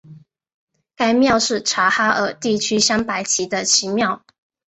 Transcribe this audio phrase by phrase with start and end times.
[0.95, 4.25] 该庙是察哈尔地区镶白旗的旗庙。